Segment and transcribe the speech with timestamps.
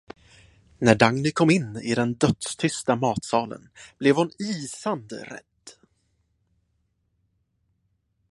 [0.79, 5.73] När Dagny kom in i den dödstysta matsalen blev hon isande rädd.